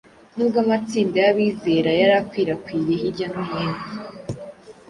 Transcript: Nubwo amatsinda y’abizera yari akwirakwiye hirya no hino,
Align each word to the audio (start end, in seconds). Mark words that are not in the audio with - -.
Nubwo 0.35 0.57
amatsinda 0.63 1.17
y’abizera 1.25 1.89
yari 1.99 2.13
akwirakwiye 2.21 2.93
hirya 3.01 3.27
no 3.33 3.41
hino, 3.49 3.79